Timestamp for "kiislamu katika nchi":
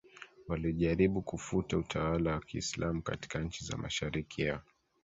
2.39-3.65